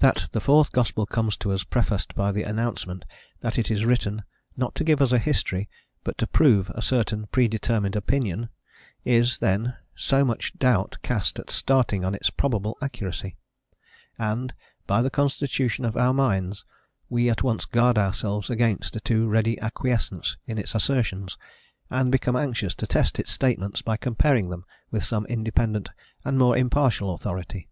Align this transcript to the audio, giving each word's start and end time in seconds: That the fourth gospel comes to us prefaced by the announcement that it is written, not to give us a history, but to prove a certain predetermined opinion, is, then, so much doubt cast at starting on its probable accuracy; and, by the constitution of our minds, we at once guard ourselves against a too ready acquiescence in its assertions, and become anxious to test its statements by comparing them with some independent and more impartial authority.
That 0.00 0.26
the 0.32 0.42
fourth 0.42 0.72
gospel 0.72 1.06
comes 1.06 1.38
to 1.38 1.50
us 1.50 1.64
prefaced 1.64 2.14
by 2.14 2.32
the 2.32 2.42
announcement 2.42 3.06
that 3.40 3.58
it 3.58 3.70
is 3.70 3.86
written, 3.86 4.24
not 4.58 4.74
to 4.74 4.84
give 4.84 5.00
us 5.00 5.10
a 5.10 5.18
history, 5.18 5.70
but 6.02 6.18
to 6.18 6.26
prove 6.26 6.68
a 6.74 6.82
certain 6.82 7.28
predetermined 7.28 7.96
opinion, 7.96 8.50
is, 9.06 9.38
then, 9.38 9.74
so 9.94 10.22
much 10.22 10.52
doubt 10.58 10.98
cast 11.00 11.38
at 11.38 11.50
starting 11.50 12.04
on 12.04 12.14
its 12.14 12.28
probable 12.28 12.76
accuracy; 12.82 13.36
and, 14.18 14.52
by 14.86 15.00
the 15.00 15.08
constitution 15.08 15.86
of 15.86 15.96
our 15.96 16.12
minds, 16.12 16.66
we 17.08 17.30
at 17.30 17.42
once 17.42 17.64
guard 17.64 17.96
ourselves 17.96 18.50
against 18.50 18.96
a 18.96 19.00
too 19.00 19.26
ready 19.28 19.58
acquiescence 19.62 20.36
in 20.46 20.58
its 20.58 20.74
assertions, 20.74 21.38
and 21.88 22.12
become 22.12 22.36
anxious 22.36 22.74
to 22.74 22.86
test 22.86 23.18
its 23.18 23.32
statements 23.32 23.80
by 23.80 23.96
comparing 23.96 24.50
them 24.50 24.66
with 24.90 25.04
some 25.04 25.24
independent 25.24 25.88
and 26.22 26.36
more 26.36 26.54
impartial 26.54 27.14
authority. 27.14 27.70